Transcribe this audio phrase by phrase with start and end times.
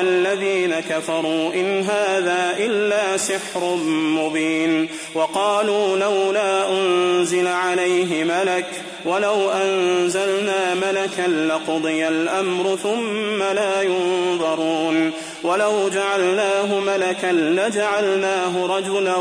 [0.00, 3.76] الذين كفروا إن هذا إلا سحر
[4.18, 8.66] مبين وقالوا لولا أنزل عليه ملك
[9.04, 19.16] ولو أنزلنا ملكا لقضي الأمر ثم لا ينظرون ولو جعلناه ملكا لجعلناه رجلا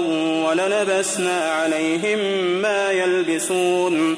[0.45, 2.19] وللبسنا عليهم
[2.61, 4.17] ما يلبسون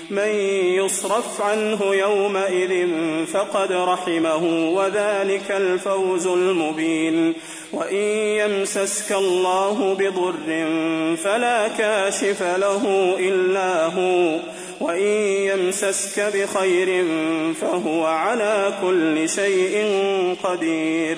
[0.11, 0.35] من
[0.75, 2.87] يصرف عنه يومئذ
[3.25, 7.33] فقد رحمه وذلك الفوز المبين.
[7.73, 7.95] وإن
[8.41, 10.65] يمسسك الله بضر
[11.23, 14.39] فلا كاشف له إلا هو
[14.79, 15.07] وإن
[15.51, 17.05] يمسسك بخير
[17.61, 19.95] فهو على كل شيء
[20.43, 21.17] قدير.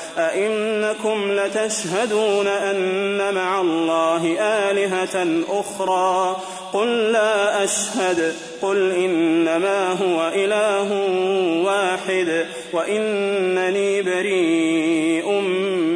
[0.17, 6.35] أئنكم لتشهدون أن مع الله آلهة أخرى.
[6.73, 8.35] قل لا أشهد.
[8.61, 10.91] قل إنما هو إله
[11.65, 15.31] واحد وإنني بريء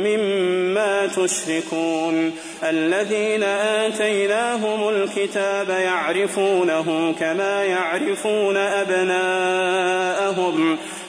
[0.05, 2.31] مما تشركون.
[2.63, 9.15] الذين آتيناهم الكتاب يعرفونه كما يعرفون أبناءهم.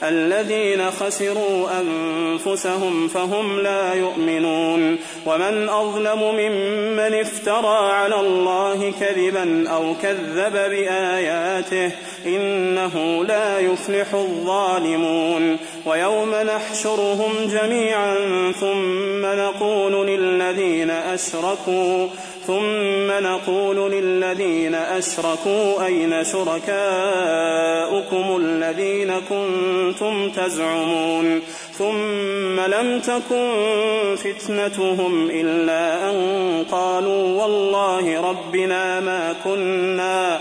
[0.03, 4.99] الذين خسروا أنفسهم فهم لا يؤمنون.
[5.27, 11.91] ومن أظلم ممن افترى على الله كذبا أو كذب بآياته
[12.27, 15.59] إنه لا يفلح الظالمون.
[15.87, 18.17] ويوم نحشرهم جميعا
[18.61, 22.09] ثم نقول للذين أشركوا
[22.47, 26.77] ثم نقول للذين أشركوا أين شركاؤكم
[28.41, 31.43] الذين كنتم تزعمون
[31.79, 33.53] ثم لم تكن
[34.17, 36.17] فتنتهم إلا أن
[36.71, 40.41] قالوا والله ربنا ما كنا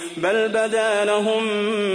[0.17, 1.43] بل بدا لهم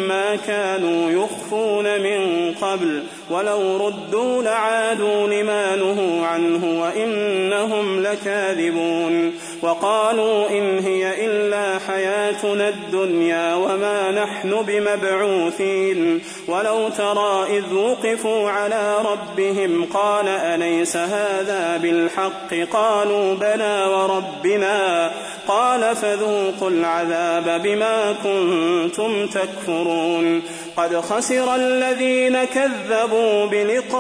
[0.09, 9.33] ما كانوا يخفون من قبل ولو ردوا لعادوا لما نهوا عنه وإنهم لكاذبون
[9.67, 16.23] وقالوا إن هي إلا حياتنا الدنيا وما نحن بمبعوثين.
[16.49, 25.11] ولو ترى إذ وقفوا على ربهم قال أليس هذا بالحق؟ قالوا بلى وربنا.
[25.49, 30.43] قال فذوقوا العذاب بما كنتم تكفرون.
[30.77, 33.97] قد خسر الذين كذبوا بلقاء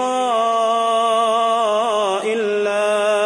[2.26, 3.25] الله.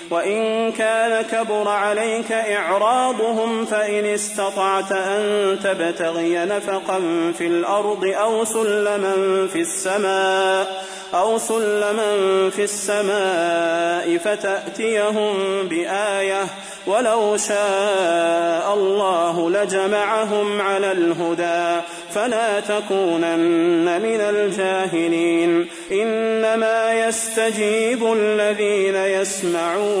[0.11, 6.99] وإن كان كبر عليك إعراضهم فإن استطعت أن تبتغي نفقا
[7.37, 15.33] في الأرض أو سلما في السماء أو سلما في السماء فتأتيهم
[15.67, 16.43] بآية
[16.87, 21.81] ولو شاء الله لجمعهم على الهدى
[22.13, 30.00] فلا تكونن من الجاهلين إنما يستجيب الذين يسمعون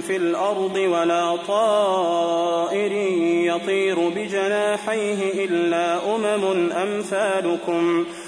[0.00, 2.92] في الأرض ولا طائر
[3.46, 8.04] يطير بجناحيه إلا أمم أمثالكم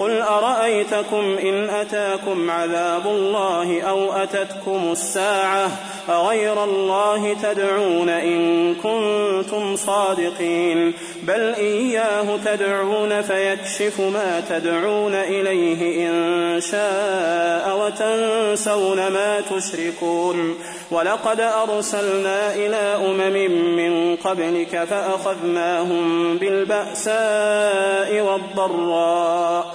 [0.00, 5.70] قل أرأيتكم إن أتاكم عذاب الله أو أتتكم الساعة
[6.08, 10.92] أغير الله تدعون إن كنتم صادقين
[11.22, 20.54] بل إياه تدعون فيكشف ما تدعون إليه إن شاء وتنسون ما تشركون
[20.90, 29.74] ولقد أرسلنا إلى أمم من قبلك فأخذناهم بالبأساء والضراء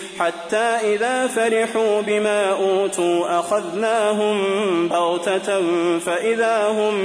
[0.21, 4.37] حتى إذا فرحوا بما أوتوا أخذناهم
[4.87, 5.61] بغتة
[5.99, 6.95] فإذا هم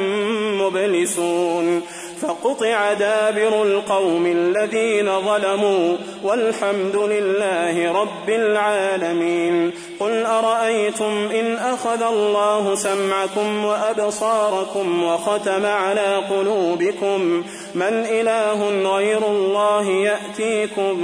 [0.61, 1.82] مبلسون
[2.23, 9.73] فقطع دابر القوم الذين ظلموا والحمد لله رب العالمين.
[10.00, 17.42] قل أرأيتم إن أخذ الله سمعكم وأبصاركم وختم على قلوبكم؟
[17.75, 20.99] من إله غير الله يأتيكم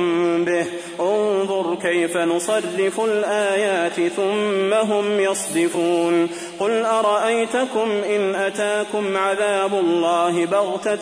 [0.45, 0.67] به.
[1.01, 6.29] انظر كيف نصرف الآيات ثم هم يصدفون.
[6.61, 11.02] قل أرأيتكم إن أتاكم عذاب الله بغتة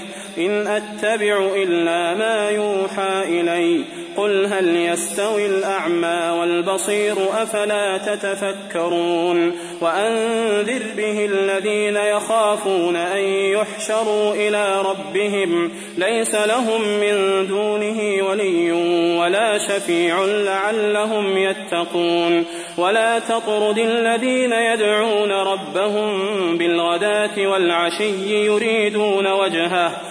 [0.45, 3.83] إن أتبع إلا ما يوحى إلي.
[4.17, 15.71] قل هل يستوي الأعمى والبصير أفلا تتفكرون؟ وأنذر به الذين يخافون أن يحشروا إلى ربهم.
[15.97, 18.71] ليس لهم من دونه ولي
[19.19, 22.45] ولا شفيع لعلهم يتقون.
[22.77, 26.11] ولا تطرد الذين يدعون ربهم
[26.57, 30.10] بالغداة والعشي يريدون وجهه.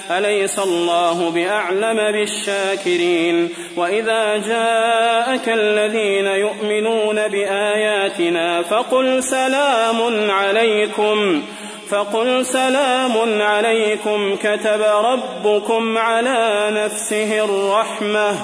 [0.17, 11.41] أليس الله بأعلم بالشاكرين؟ وإذا جاءك الذين يؤمنون بآياتنا فقل سلام عليكم
[11.89, 18.35] فقل سلام عليكم كتب ربكم على نفسه الرحمة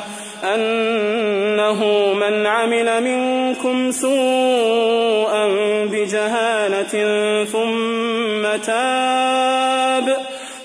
[0.43, 5.45] أنه من عمل منكم سوءا
[5.85, 6.93] بجهالة
[7.45, 10.17] ثم تاب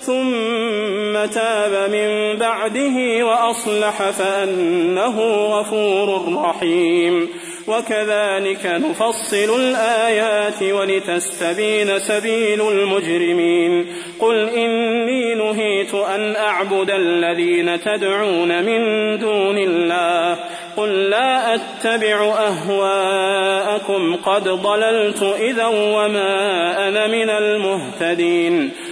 [0.07, 7.29] ثم تاب من بعده وأصلح فأنه غفور رحيم.
[7.69, 13.87] وكذلك نفصل الآيات ولتستبين سبيل المجرمين.
[14.21, 20.39] قل إني نهيت أن أعبد الذين تدعون من دون الله.
[20.77, 28.71] قل لا أتبع أهواءكم قد ضللت إذا وما أنا من المهتدين.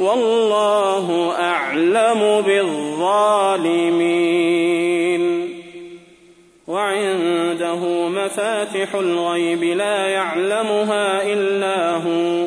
[0.00, 3.56] والله أعلم بالظالمين.
[6.66, 12.46] وعنده مفاتح الغيب لا يعلمها إلا هو.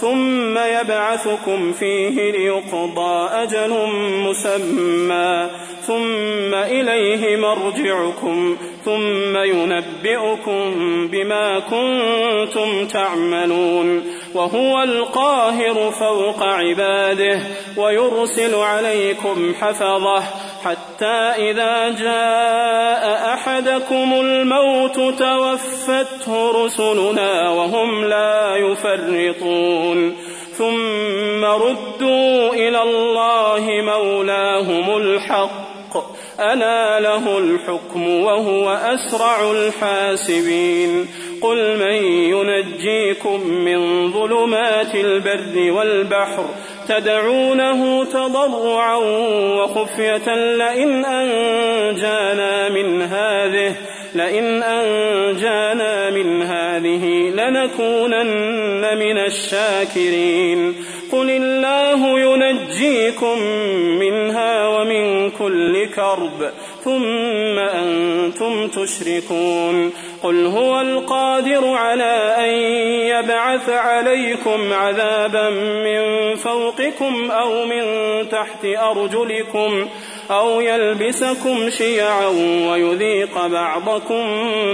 [0.00, 3.88] ثم يبعثكم فيه ليقضى أجل
[4.26, 5.50] مسمى.
[5.86, 10.74] ثم إليه مرجعكم ثم ينبئكم
[11.08, 14.02] بما كنتم تعملون.
[14.34, 17.40] وهو القاهر فوق عباده
[17.76, 20.22] ويرسل عليكم حفظه
[20.64, 30.16] حتى إذا جاء أحدكم الموت توفته رسلنا وهم لا يفرطون.
[30.58, 35.96] ثم ردوا إلى الله مولاهم الحق
[36.40, 41.08] ألا له الحكم وهو أسرع الحاسبين.
[41.42, 46.44] قل من ينجيكم من ظلمات البر والبحر
[46.88, 48.96] تدعونه تضرعا
[49.56, 53.76] وخفية لئن أنجانا من هذه
[54.14, 60.74] لئن أنجانا من هذه لنكونن من الشاكرين
[61.12, 63.38] قل الله ينجيكم
[63.98, 66.50] منها ومن كل كرب
[66.84, 72.54] ثم أنتم تشركون قل هو القادر على أن
[73.10, 75.50] يبعث عليكم عذابا
[75.84, 77.84] من فوقكم أو من
[78.28, 79.88] تحت أرجلكم
[80.30, 82.26] أو يلبسكم شيعا
[82.70, 84.24] ويذيق بعضكم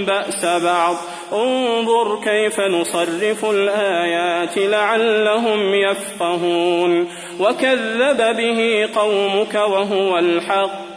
[0.05, 0.95] بأس بعض
[1.33, 7.07] انظر كيف نصرف الآيات لعلهم يفقهون
[7.39, 10.96] وكذب به قومك وهو الحق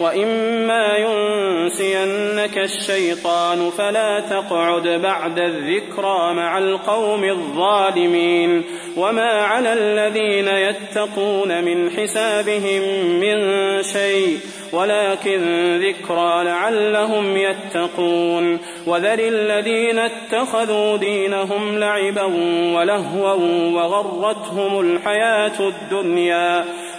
[0.00, 8.64] وإما ينسينك الشيطان فلا تقعد بعد الذكرى مع القوم الظالمين
[8.96, 12.82] وما على الذين يتقون من حسابهم
[13.20, 13.38] من
[13.82, 14.38] شيء
[14.72, 15.40] ولكن
[15.80, 22.24] ذكرى لعلهم يتقون وذر الذين اتخذوا دينهم لعبا
[22.74, 23.34] ولهوا
[23.74, 26.64] وغرتهم الحياة الدنيا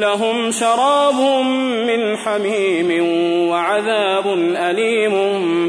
[0.00, 1.20] لهم شراب
[1.86, 3.06] من حميم
[3.48, 5.14] وعذاب أليم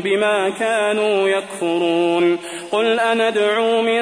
[0.02, 2.40] بما كانوا يكفرون.
[2.72, 4.02] قل أندعو من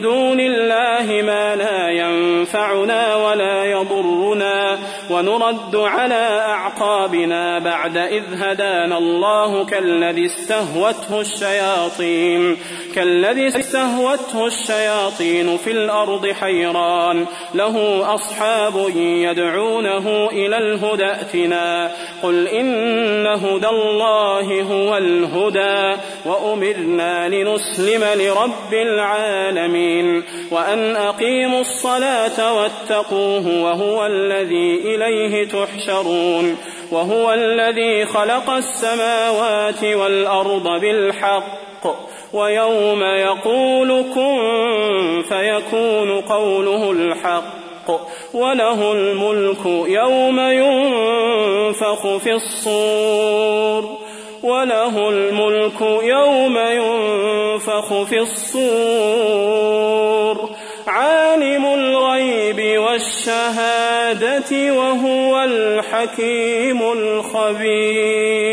[0.00, 4.78] دون الله ما لا ينفعنا ولا يضرنا.
[5.10, 12.56] ونرد على أعقابنا بعد إذ هدانا الله كالذي استهوته الشياطين
[12.94, 21.90] كالذي استهوته الشياطين في الأرض حيران له أصحاب يدعونه إلى الهدى ائتنا.
[22.22, 34.06] قل إن هدى الله هو الهدى وأمرنا لنسلم لرب العالمين وأن أقيموا الصلاة واتقوه وهو
[34.06, 36.56] الذي إليه تحشرون
[36.92, 41.66] وهو الذي خلق السماوات والأرض بالحق
[42.32, 47.90] ويوم يقول كن فيكون قوله الحق
[48.34, 53.96] وله الملك يوم ينفخ في الصور
[54.42, 59.56] وله الملك يوم ينفخ في الصور
[60.88, 68.46] عالم الغيب والشهادة وهو الحكيم الخبير.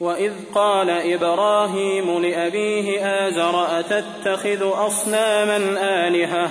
[0.00, 5.56] وإذ قال إبراهيم لأبيه آزر أتتخذ أصناما
[6.06, 6.50] آلهة؟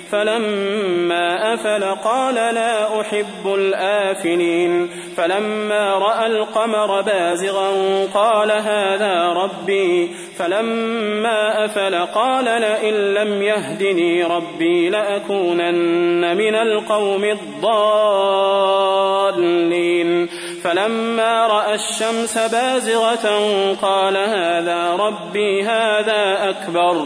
[0.11, 4.89] فلما أفل قال لا أحب الآفلين.
[5.17, 7.69] فلما رأى القمر بازغا
[8.13, 10.09] قال هذا ربي.
[10.39, 18.81] فلما أفل قال لئن لم يهدني ربي لأكونن من القوم الضالين.
[20.63, 23.27] فلما رأى الشمس بازغة
[23.81, 27.05] قال هذا ربي هذا أكبر.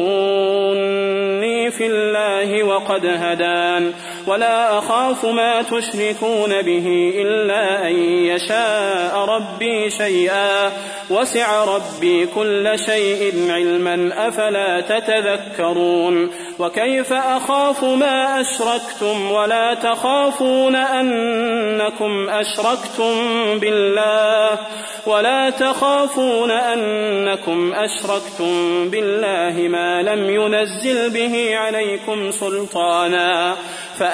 [0.00, 3.92] أتحاجوني في الله وقد هدان
[4.30, 10.72] ولا أخاف ما تشركون به إلا أن يشاء ربي شيئا.
[11.10, 23.14] وسع ربي كل شيء علما أفلا تتذكرون؟ وكيف أخاف ما أشركتم ولا تخافون أنكم أشركتم
[23.58, 24.58] بالله؟
[25.06, 33.56] ولا تخافون أنكم أشركتم بالله ما لم ينزل به عليكم سلطانا.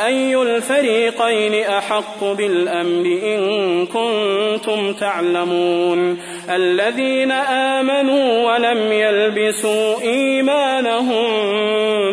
[0.07, 6.19] فأي الفريقين أحق بالأمن إن كنتم تعلمون
[6.51, 11.27] الذين آمنوا ولم يلبسوا إيمانهم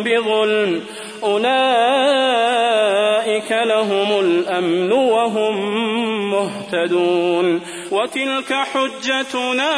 [0.02, 0.82] بظلم
[1.22, 1.52] أولئك
[3.52, 5.54] لهم الأمن وهم
[6.30, 9.70] مهتدون وتلك حجتنا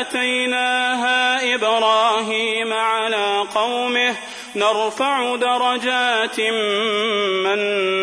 [0.00, 4.14] آتيناها إبراهيم على قومه
[4.56, 6.40] نرفع درجات
[7.44, 7.58] من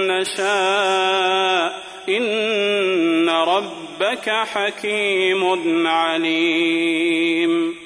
[0.08, 1.84] نشاء.
[2.10, 7.81] إن ربك حكيم عليم.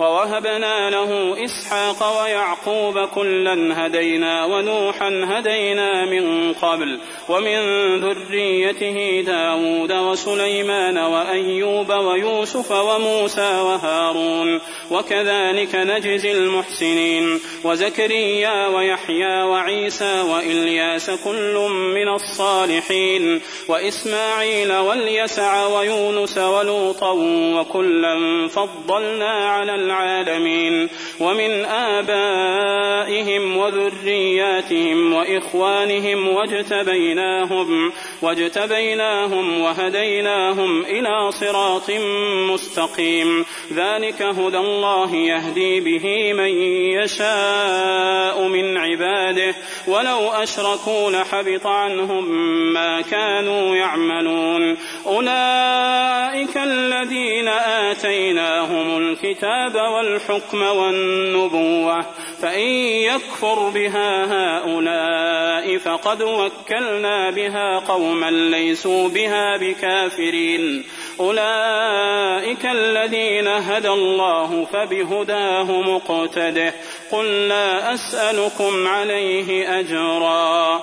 [0.00, 7.60] ووهبنا له إسحاق ويعقوب كلا هدينا ونوحا هدينا من قبل ومن
[8.00, 14.60] ذريته داود وسليمان وأيوب ويوسف وموسى وهارون
[14.90, 27.12] وكذلك نجزي المحسنين وزكريا ويحيى وعيسى وإلياس كل من الصالحين وإسماعيل واليسع ويونس ولوطا
[27.54, 30.88] وكلا فضلنا على العالمين.
[31.20, 41.90] ومن آبائهم وذرياتهم وإخوانهم واجتبيناهم واجتبيناهم وهديناهم إلى صراط
[42.52, 43.44] مستقيم.
[43.72, 46.52] ذلك هدى الله يهدي به من
[47.02, 49.54] يشاء من عباده.
[49.88, 52.24] ولو أشركوا لحبط عنهم
[52.72, 54.76] ما كانوا يعملون.
[55.06, 62.00] أولئك الذين آتيناهم الكتاب والحكم والنبوة
[62.42, 62.68] فإن
[63.04, 70.84] يكفر بها هؤلاء فقد وكلنا بها قوما ليسوا بها بكافرين.
[71.20, 76.74] أولئك الذين هدى الله فبهداه مقتده.
[77.12, 80.82] قل لا أسألكم عليه أجرا.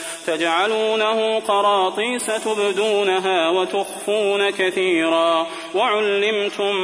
[0.27, 5.47] تجعلونه قراطيس تبدونها وتخفون كثيرا.
[5.75, 6.75] وعلمتم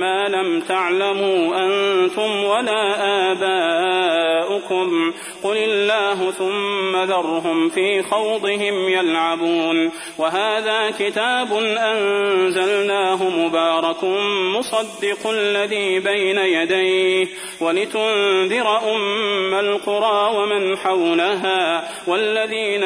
[0.00, 2.96] ما لم تعلموا أنتم ولا
[3.32, 5.12] آباؤكم.
[5.44, 9.90] قل الله ثم ذرهم في خوضهم يلعبون.
[10.18, 14.04] وهذا كتاب أنزلناه مبارك
[14.58, 17.26] مصدق الذي بين يديه.
[17.60, 21.88] ولتنذر أم القرى ومن حولها.
[22.06, 22.85] والذين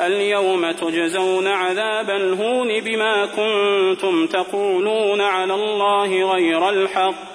[0.00, 7.33] اليوم تجزون عذاب الهون بما كنتم تقولون على الله غير الحق.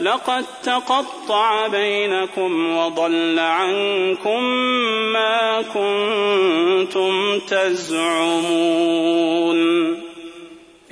[0.00, 4.44] لقد تقطع بينكم وضل عنكم
[5.12, 8.88] ما كنتم تزعمون.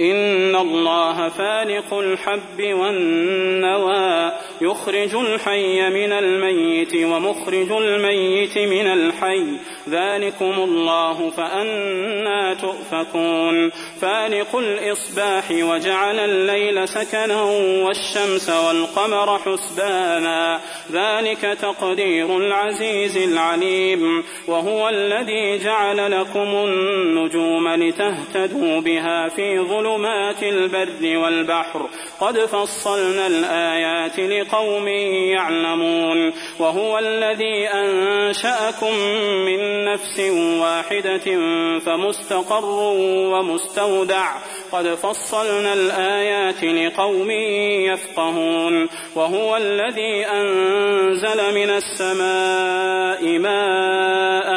[0.01, 9.45] إن الله فالق الحب والنوى يخرج الحي من الميت ومخرج الميت من الحي.
[9.89, 13.71] ذلكم الله فأنا تؤفكون.
[14.01, 17.43] فالق الإصباح وجعل الليل سكنا
[17.87, 20.61] والشمس والقمر حسبانا.
[20.93, 24.25] ذلك تقدير العزيز العليم.
[24.49, 31.89] وهو الذي جعل لكم النجوم لتهتدوا بها في ظلمات البر والبحر.
[32.21, 36.33] قد فصلنا الآيات لقوم يعلمون.
[36.59, 38.95] وهو الذي أنشأكم
[39.47, 40.21] من نفس
[40.61, 41.39] واحدة
[41.79, 42.65] فمستقر
[43.33, 44.33] ومستودع.
[44.73, 47.31] قد فصلنا الآيات لقوم
[47.91, 48.89] يفقهون.
[49.17, 54.57] وهو الذي أنزل من السماء ماء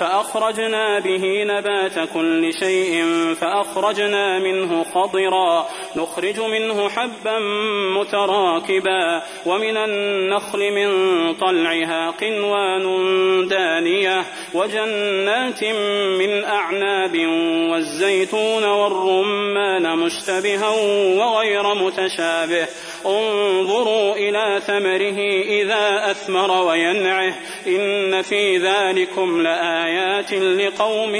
[0.00, 3.04] فأخرجنا به نبات كل شيء
[3.40, 5.68] فأخرجنا منه خضرا.
[5.96, 7.38] نخرج منه حبا
[8.00, 9.22] متراكبا.
[9.46, 10.88] ومن النخل من
[11.34, 12.84] طلعها قنوان
[13.48, 14.24] دانية.
[14.54, 15.64] وجنات
[16.18, 17.16] من أعناب
[17.70, 20.68] والزيتون والرمان مشتبها
[21.16, 22.66] وغير متشابه.
[23.06, 25.18] انظروا إلى ثمره
[25.62, 27.34] إذا أثمر وينعه.
[27.66, 29.40] إن في ذلكم
[29.88, 31.14] لآيات لقوم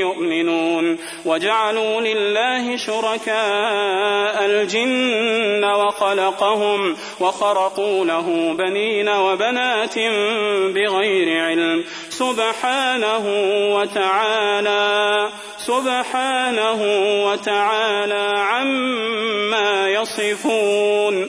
[0.00, 9.98] يؤمنون وجعلوا لله شركاء الجن وخلقهم وخرقوا له بنين وبنات
[10.74, 13.24] بغير علم سبحانه
[13.76, 16.80] وتعالى سبحانه
[17.26, 21.28] وتعالى عما يصفون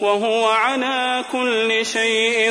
[0.00, 2.50] وهو على كل شيء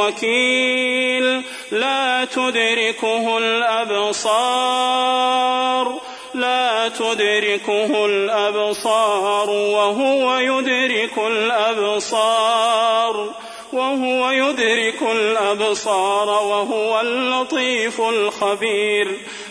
[0.00, 1.42] وكيل.
[1.70, 4.98] لا تدركه الأبصار
[6.34, 9.50] لا تدركه الأبصار.
[9.50, 13.30] وهو يدرك الأبصار
[13.72, 16.28] وهو يدرك الأبصار.
[16.28, 19.18] وهو اللطيف الخبير.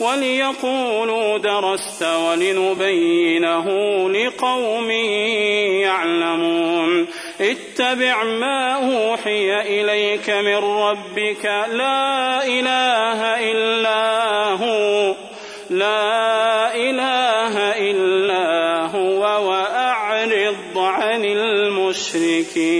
[0.00, 3.66] وليقولوا درست ولنبينه
[4.10, 4.90] لقوم
[5.80, 7.06] يعلمون.
[7.40, 11.44] اتبع ما أوحي إليك من ربك.
[11.72, 15.14] لا إله إلا هو.
[15.70, 17.56] لا إله
[17.90, 19.20] إلا هو.
[19.20, 22.79] وأعرض عن المشركين.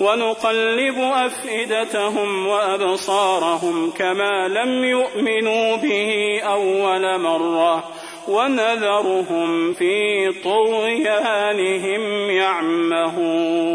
[0.00, 7.84] ونقلب أفئدتهم وأبصارهم كما لم يؤمنوا به أول مرة
[8.28, 13.68] ونذرهم في طغيانهم يعمهون.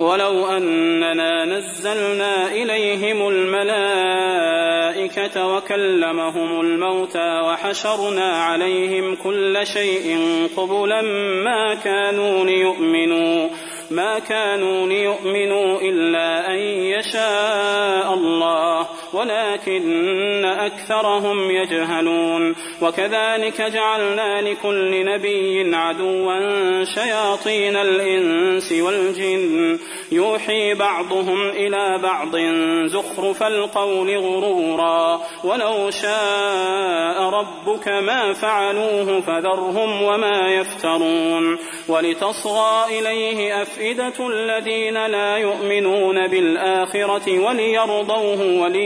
[0.00, 4.76] ولو أننا نزلنا إليهم الملائكة
[5.46, 10.18] وكلمهم الموتى وحشرنا عليهم كل شيء
[10.56, 11.02] قبلا
[11.44, 13.48] ما كانوا ليؤمنوا
[13.90, 16.58] ما كانوا ليؤمنوا إلا أن
[16.94, 18.86] يشاء الله.
[19.12, 29.78] ولكن أكثرهم يجهلون وكذلك جعلنا لكل نبي عدوا شياطين الإنس والجن
[30.12, 32.36] يوحي بعضهم إلى بعض
[32.86, 45.06] زخرف القول غرورا ولو شاء ربك ما فعلوه فذرهم وما يفترون ولتصغى إليه أفئدة الذين
[45.06, 48.62] لا يؤمنون بالآخرة وليرضوه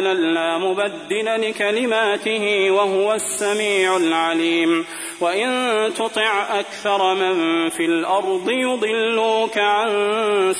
[0.00, 4.84] لا مبدل لكلماته وهو السميع العليم.
[5.20, 5.50] وإن
[5.94, 9.88] تطع أكثر من في الأرض يضلوك عن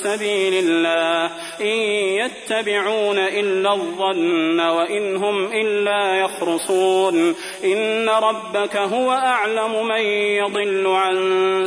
[0.03, 1.31] سبيل الله.
[1.61, 1.77] إن
[2.21, 7.35] يتبعون إلا الظن وإن هم إلا يخرصون.
[7.63, 10.01] إن ربك هو أعلم من
[10.41, 11.15] يضل عن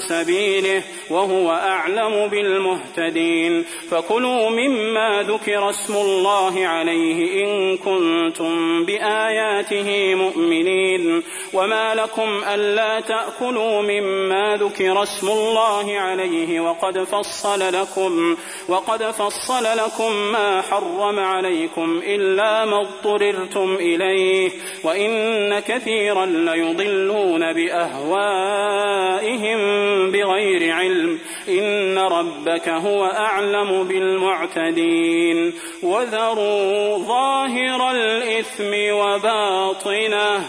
[0.09, 3.65] سبيله وهو أعلم بالمهتدين.
[3.91, 11.23] فكلوا مما ذكر اسم الله عليه إن كنتم بآياته مؤمنين.
[11.53, 18.37] وما لكم ألا تأكلوا مما ذكر اسم الله عليه وقد فصل لكم
[18.69, 24.51] وقد فصل لكم ما حرم عليكم إلا ما اضطررتم إليه
[24.85, 29.59] وإن كثيرا ليضلون بأهوائهم
[30.11, 40.49] بغير علم إن ربك هو أعلم بالمعتدين وذروا ظاهر الإثم وباطنه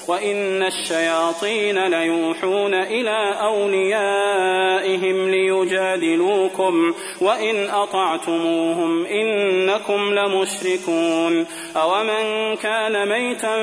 [0.11, 11.45] وإن الشياطين ليوحون إلى أوليائهم ليجادلوكم وإن أطعتموهم إنكم لمشركون
[11.75, 13.57] أومن كان ميتا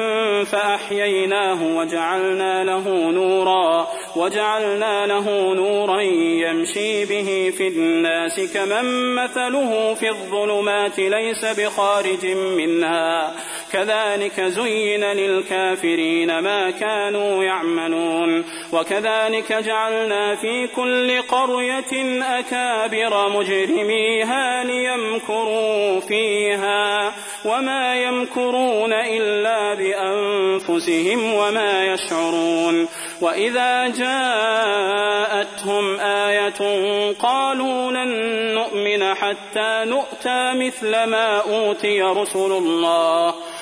[0.45, 10.99] فأحييناه وجعلنا له نورا وجعلنا له نورا يمشي به في الناس كمن مثله في الظلمات
[10.99, 13.35] ليس بخارج منها
[13.73, 18.45] كذلك زين للكافرين ما كانوا يعملون.
[18.73, 27.13] وكذلك جعلنا في كل قرية أكابر مجرميها ليمكروا فيها
[27.45, 32.89] وما يمكرون إلا بأنفسهم وما يشعرون.
[33.21, 38.09] وإذا جاءتهم آية قالوا لن
[38.55, 43.35] نؤمن حتى نؤتى مثل ما أوتي رسل الله.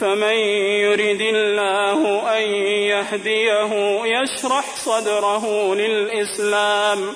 [0.00, 0.36] فمن
[0.84, 2.00] يرد الله
[2.36, 2.42] أن
[2.92, 3.72] يهديه
[4.04, 7.14] يشرح صدره للإسلام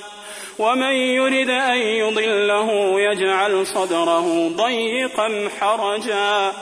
[0.58, 6.52] ومن يرد أن يضله يجعل صدره ضيقا حرجا.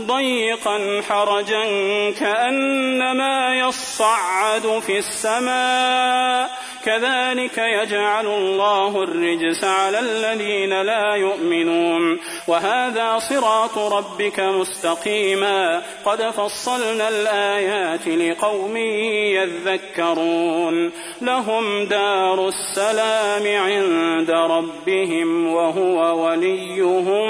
[0.00, 1.64] ضيقا حرجا
[2.10, 6.50] كأنما يصعد في السماء.
[6.84, 12.20] كذلك يجعل الله الرجس على الذين لا يؤمنون.
[12.48, 15.82] وهذا صراط ربك مستقيما.
[16.04, 20.92] قد فصلنا الآيات لقوم يذكرون.
[21.20, 27.26] لهم دار السلام عند ربهم وهو وليهم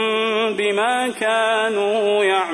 [0.56, 2.53] بما كانوا يعملون.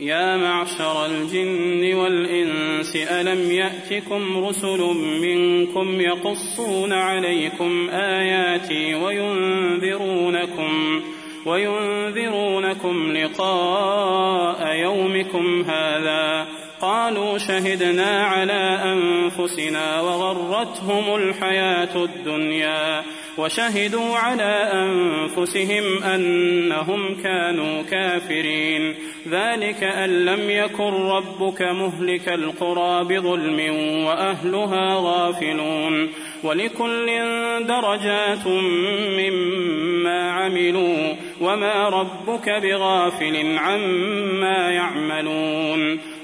[0.00, 4.80] يا معشر الجن والإنس ألم يأتكم رسل
[5.22, 10.72] منكم يقصون عليكم آياتي وينذرونكم
[11.46, 16.46] وينذرونكم لقاء يومكم هذا؟
[16.80, 23.02] قالوا شهدنا على أنفسنا وغرتهم الحياة الدنيا
[23.38, 28.94] وشهدوا على أنفسهم أنهم كانوا كافرين.
[29.28, 33.74] ذلك أن لم يكن ربك مهلك القرى بظلم
[34.06, 36.08] وأهلها غافلون.
[36.44, 37.06] ولكل
[37.66, 38.46] درجات
[39.18, 46.15] مما عملوا وما ربك بغافل عما يعملون.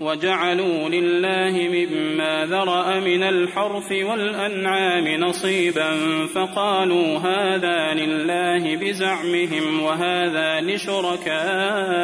[0.00, 5.96] وجعلوا لله مما ذرأ من الحرث والأنعام نصيبا
[6.34, 11.98] فقالوا هذا لله بزعمهم وهذا لشركائنا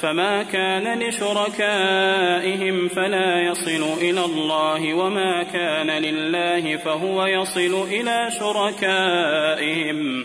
[0.00, 10.24] فما كان لشركائهم فلا يصل إلى الله وما كان لله فهو يصل إلى شركائهم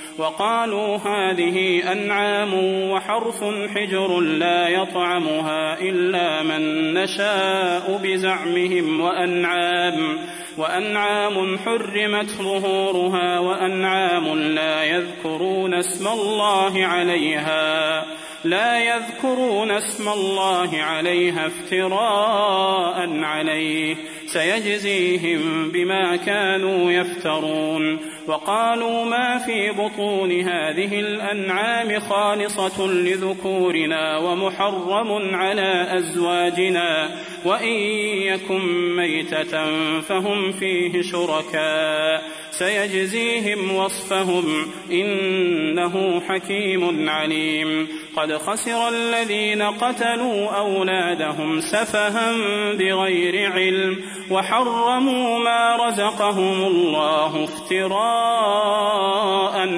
[0.17, 2.53] وقالوا هذه أنعام
[2.91, 3.43] وحرث
[3.75, 10.17] حجر لا يطعمها إلا من نشاء بزعمهم وأنعام
[10.57, 18.05] وأنعام حرمت ظهورها وأنعام لا يذكرون اسم الله عليها
[18.43, 23.95] لا يذكرون اسم الله عليها افتراء عليه
[24.25, 27.99] سيجزيهم بما كانوا يفترون.
[28.27, 37.09] وقالوا ما في بطون هذه الأنعام خالصة لذكورنا ومحرم على أزواجنا
[37.45, 37.73] وإن
[38.21, 39.65] يكن ميتة
[40.01, 52.31] فهم فيه شركاء سيجزيهم وصفهم إنه حكيم عليم قد خسر الذين قتلوا أولادهم سفها
[52.73, 53.97] بغير علم
[54.31, 58.10] وحرموا ما رزقهم الله افتراء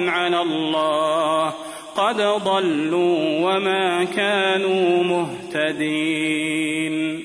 [0.08, 1.52] على الله.
[1.96, 7.24] قد ضلوا وما كانوا مهتدين.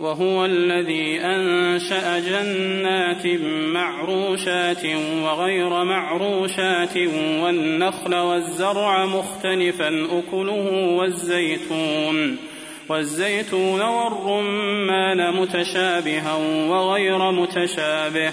[0.00, 3.26] وهو الذي أنشأ جنات
[3.74, 4.84] معروشات
[5.24, 6.96] وغير معروشات
[7.42, 12.36] والنخل والزرع مختلفا أكله والزيتون.
[12.88, 16.36] والزيتون والرمان متشابها
[16.68, 18.32] وغير متشابه.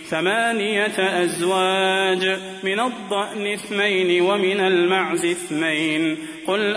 [0.11, 6.17] ثمانية أزواج من الضأن اثنين ومن المعز اثنين.
[6.47, 6.75] قل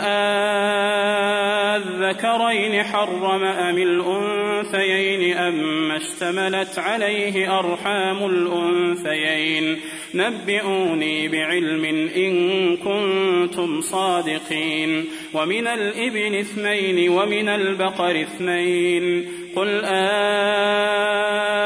[1.99, 9.81] آذكرين حرم أم الأنثيين أم اشتملت عليه أرحام الأنثيين.
[10.15, 11.85] نبئوني بعلم
[12.17, 15.05] إن كنتم صادقين.
[15.35, 19.44] ومن الإبل اثنين ومن البقر اثنين.
[19.57, 19.85] قل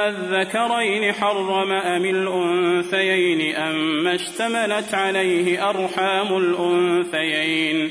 [0.09, 7.91] آذكرين حرم أم الأنثيين أم اشتملت عليه أرحام الأنثيين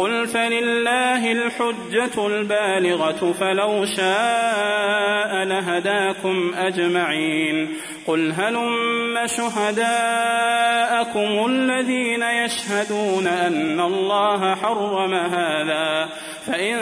[0.00, 7.76] قل فلله الحجة البالغة فلو شاء لهداكم أجمعين
[8.06, 9.86] قل هلم شهداءكم
[11.46, 16.08] الذين يشهدون أن الله حرم هذا
[16.46, 16.78] فإن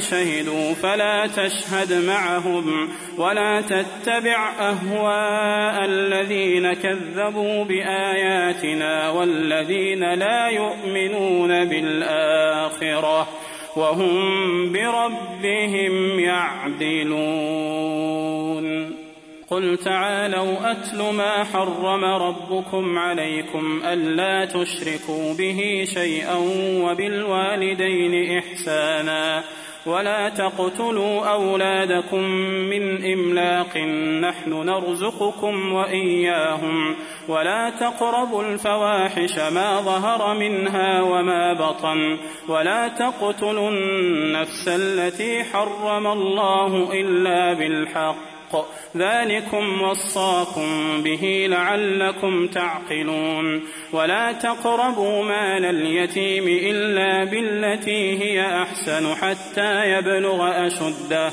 [0.00, 12.61] شهدوا فلا تشهد معهم ولا تتبع أهواء الذين كذبوا بآياتنا والذين لا يؤمنون بالآخرة
[13.76, 17.42] وهم بربهم يعدلون.
[19.50, 26.36] قل تعالوا أتل ما حرم ربكم عليكم ألا تشركوا به شيئا
[26.84, 29.44] وبالوالدين إحسانا.
[29.86, 32.22] ولا تقتلوا أولادكم
[32.70, 33.76] من إملاق
[34.20, 36.96] نحن نرزقكم وإياهم
[37.28, 42.18] ولا تقربوا الفواحش ما ظهر منها وما بطن
[42.48, 48.16] ولا تقتلوا النفس التي حرم الله إلا بالحق
[48.96, 53.62] ذلكم وصاكم به لعلكم تعقلون.
[53.92, 61.32] ولا تقربوا مال اليتيم إلا بالتي هي أحسن حتى يبلغ أشده.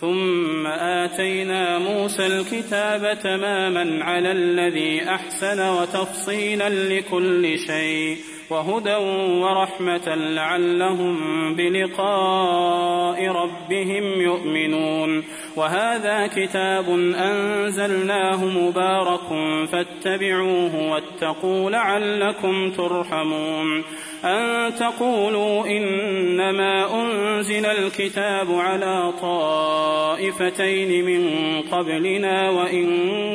[0.00, 8.16] ثم آتينا موسى الكتاب تماما على الذي أحسن وتفصيلا لكل شيء
[8.50, 8.94] وهدى
[9.42, 11.16] ورحمة لعلهم
[11.54, 15.24] بلقاء ربهم يؤمنون
[15.56, 19.28] وهذا كتاب أنزلناه مبارك
[19.72, 23.84] فاتبعوه واتقوا لعلكم ترحمون
[24.24, 31.22] أن تقولوا إنما أنزل الكتاب على طائفتين من
[31.62, 32.88] قبلنا وإن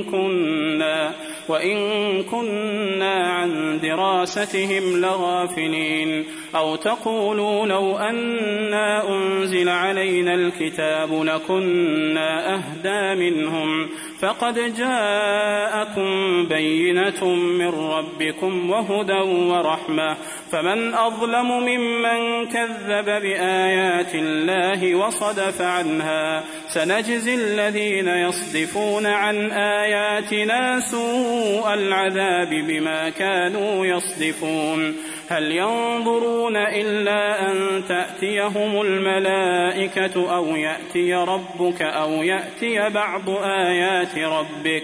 [0.03, 1.13] كنا
[1.49, 6.25] وإن كنا عن دراستهم لغافلين.
[6.55, 13.89] أو تقولوا لو أنا أنزل علينا الكتاب لكنا أهدى منهم.
[14.21, 20.17] فقد جاءكم بينة من ربكم وهدى ورحمة.
[20.51, 26.43] فمن أظلم ممن كذب بآيات الله وصدف عنها.
[26.73, 31.38] سنجزي الذين يصدفون عن آياتنا سوء
[31.73, 34.95] العذاب بما كانوا يصدفون.
[35.29, 44.83] هل ينظرون إلا أن تأتيهم الملائكة أو يأتي ربك أو يأتي بعض آيات ربك؟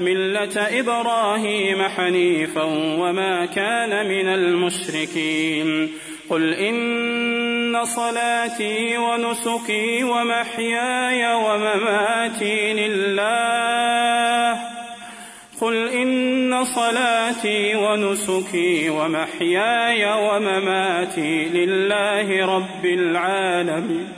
[0.00, 2.62] ملة إبراهيم حنيفا
[2.98, 5.88] وما كان من المشركين
[6.30, 14.58] قل إن صلاتي ونسكي ومحياي ومماتي لله
[15.60, 24.17] قل إن صلاتي ونسكي ومحياي ومماتي لله رب العالمين